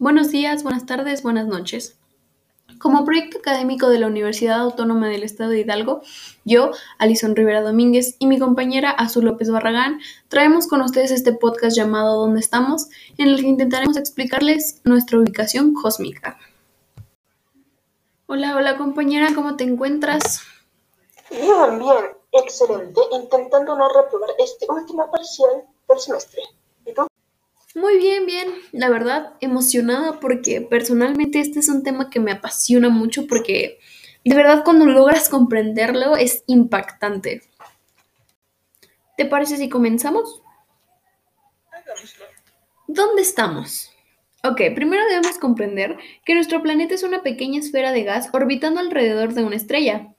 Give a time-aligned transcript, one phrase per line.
[0.00, 1.98] Buenos días, buenas tardes, buenas noches.
[2.78, 6.00] Como proyecto académico de la Universidad Autónoma del Estado de Hidalgo,
[6.42, 11.76] yo, Alison Rivera Domínguez y mi compañera Azul López Barragán traemos con ustedes este podcast
[11.76, 16.38] llamado ¿Dónde estamos?, en el que intentaremos explicarles nuestra ubicación cósmica.
[18.24, 20.40] Hola, hola compañera, ¿cómo te encuentras?
[21.30, 25.50] Bien, bien, excelente, intentando no reprobar este último parcial
[25.86, 26.40] del semestre.
[27.80, 28.48] Muy bien, bien.
[28.72, 33.78] La verdad, emocionada porque personalmente este es un tema que me apasiona mucho porque
[34.22, 37.42] de verdad cuando logras comprenderlo es impactante.
[39.16, 40.42] ¿Te parece si comenzamos?
[41.70, 42.26] Hagámoslo.
[42.86, 43.90] ¿Dónde estamos?
[44.42, 49.32] Ok, primero debemos comprender que nuestro planeta es una pequeña esfera de gas orbitando alrededor
[49.32, 50.14] de una estrella,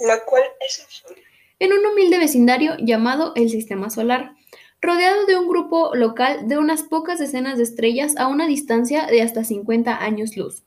[0.00, 1.16] La cual es el Sol.
[1.58, 4.34] en un humilde vecindario llamado el Sistema Solar,
[4.80, 9.22] rodeado de un grupo local de unas pocas decenas de estrellas a una distancia de
[9.22, 10.62] hasta 50 años luz.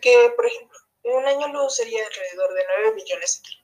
[0.00, 3.62] Que, por ejemplo, en un año luz sería alrededor de 9 millones de kilómetros.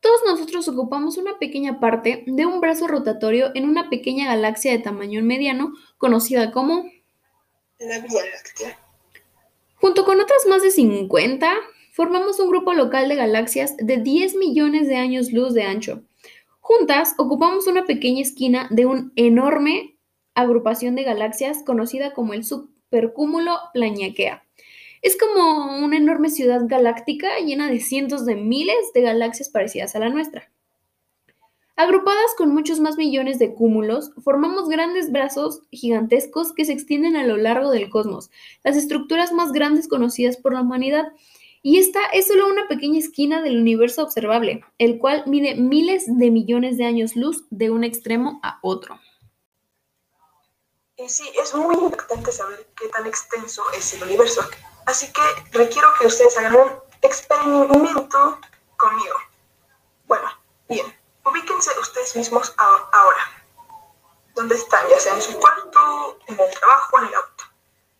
[0.00, 4.80] Todos nosotros ocupamos una pequeña parte de un brazo rotatorio en una pequeña galaxia de
[4.80, 6.90] tamaño mediano conocida como,
[7.78, 8.78] La Vía Láctea.
[9.76, 11.54] junto con otras más de 50,
[11.92, 16.02] formamos un grupo local de galaxias de 10 millones de años luz de ancho.
[16.78, 19.98] Juntas ocupamos una pequeña esquina de una enorme
[20.34, 24.42] agrupación de galaxias conocida como el supercúmulo Plañakea.
[25.02, 29.98] Es como una enorme ciudad galáctica llena de cientos de miles de galaxias parecidas a
[29.98, 30.50] la nuestra.
[31.76, 37.26] Agrupadas con muchos más millones de cúmulos, formamos grandes brazos gigantescos que se extienden a
[37.26, 38.30] lo largo del cosmos,
[38.64, 41.12] las estructuras más grandes conocidas por la humanidad.
[41.64, 46.30] Y esta es solo una pequeña esquina del universo observable, el cual mide miles de
[46.30, 48.98] millones de años luz de un extremo a otro.
[50.96, 54.42] Y sí, es muy importante saber qué tan extenso es el universo.
[54.86, 58.40] Así que requiero que ustedes hagan un experimento
[58.76, 59.14] conmigo.
[60.06, 60.28] Bueno,
[60.68, 60.86] bien,
[61.24, 63.44] ubíquense ustedes mismos ahora.
[64.34, 64.88] ¿Dónde están?
[64.90, 67.44] Ya sea en su cuarto, en el trabajo, en el auto.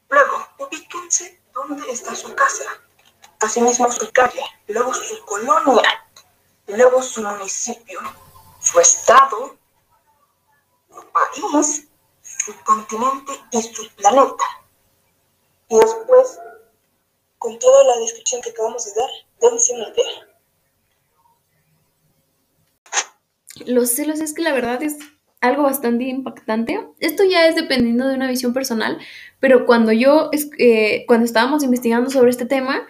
[0.08, 2.64] Luego, ubíquense dónde está su casa.
[3.42, 6.06] Asimismo su calle, luego su colonia,
[6.68, 8.00] luego su municipio,
[8.60, 9.56] su estado,
[10.88, 11.88] su país,
[12.22, 14.44] su continente y su planeta.
[15.68, 16.38] Y después,
[17.38, 19.10] con toda la descripción que acabamos de dar,
[19.40, 20.28] dense una idea.
[23.66, 24.98] Los celos es que la verdad es
[25.40, 26.88] algo bastante impactante.
[27.00, 28.98] Esto ya es dependiendo de una visión personal,
[29.40, 32.86] pero cuando yo, eh, cuando estábamos investigando sobre este tema,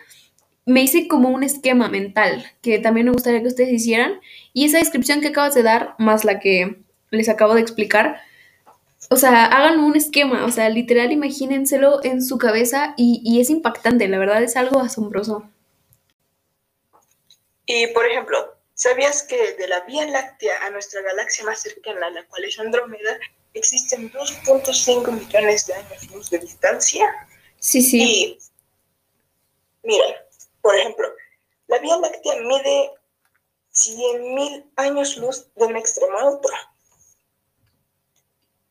[0.64, 4.20] me hice como un esquema mental que también me gustaría que ustedes hicieran.
[4.52, 6.76] Y esa descripción que acabas de dar, más la que
[7.10, 8.20] les acabo de explicar,
[9.10, 13.50] o sea, hagan un esquema, o sea, literal, imagínenselo en su cabeza y, y es
[13.50, 15.48] impactante, la verdad es algo asombroso.
[17.66, 22.24] Y por ejemplo, ¿sabías que de la Vía Láctea a nuestra galaxia más cercana, la
[22.26, 23.18] cual es Andrómeda,
[23.54, 27.06] existen 2.5 millones de años luz de distancia?
[27.58, 28.02] Sí, sí.
[28.02, 28.38] Y
[29.82, 30.04] mira,
[30.62, 31.06] por ejemplo,
[31.66, 32.90] la Vía Láctea mide
[33.74, 36.52] 100.000 años luz de un extremo a otro.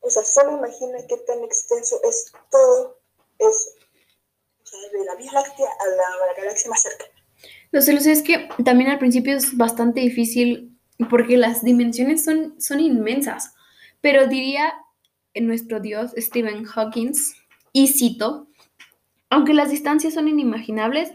[0.00, 2.98] O sea, solo imagina qué tan extenso es todo
[3.38, 3.70] eso.
[4.62, 7.12] O sea, de la Vía Láctea a la, a la galaxia más cercana.
[7.70, 10.78] Lo sé, lo sé, es que también al principio es bastante difícil
[11.08, 13.54] porque las dimensiones son, son inmensas,
[14.00, 14.74] pero diría
[15.34, 17.12] nuestro dios Stephen Hawking,
[17.72, 18.48] y cito,
[19.30, 21.10] aunque las distancias son inimaginables,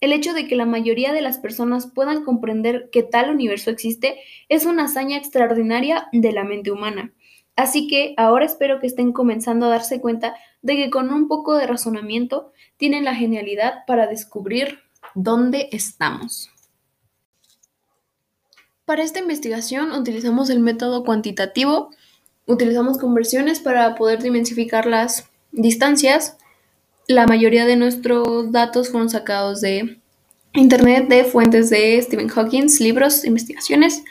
[0.00, 4.18] el hecho de que la mayoría de las personas puedan comprender que tal universo existe
[4.48, 7.12] es una hazaña extraordinaria de la mente humana.
[7.56, 11.54] Así que ahora espero que estén comenzando a darse cuenta de que con un poco
[11.56, 14.78] de razonamiento tienen la genialidad para descubrir
[15.14, 16.50] dónde estamos.
[18.84, 21.90] Para esta investigación utilizamos el método cuantitativo,
[22.46, 26.38] utilizamos conversiones para poder dimensificar las distancias.
[27.10, 29.98] La mayoría de nuestros datos fueron sacados de
[30.52, 34.04] internet, de fuentes de Stephen Hawking, libros, investigaciones.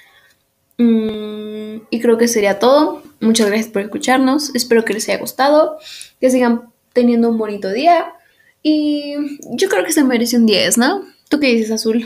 [0.78, 3.01] Mm, y creo que sería todo.
[3.22, 4.54] Muchas gracias por escucharnos.
[4.54, 5.78] Espero que les haya gustado,
[6.19, 8.16] que sigan teniendo un bonito día.
[8.63, 9.16] Y
[9.51, 11.07] yo creo que se merece un 10, ¿no?
[11.30, 12.06] ¿Tú qué dices, Azul?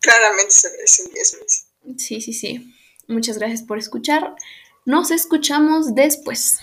[0.00, 1.66] Claramente se merecen 10 meses.
[1.98, 2.74] Sí, sí, sí.
[3.06, 4.34] Muchas gracias por escuchar.
[4.86, 6.56] Nos escuchamos después.